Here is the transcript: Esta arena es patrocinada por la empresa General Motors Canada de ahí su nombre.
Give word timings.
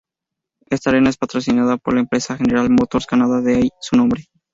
Esta 0.71 0.89
arena 0.89 1.11
es 1.11 1.17
patrocinada 1.17 1.77
por 1.77 1.93
la 1.93 1.99
empresa 1.99 2.35
General 2.35 2.67
Motors 2.71 3.05
Canada 3.05 3.39
de 3.41 3.57
ahí 3.57 3.69
su 3.79 3.95
nombre. 3.97 4.25